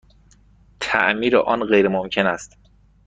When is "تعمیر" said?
0.79-1.37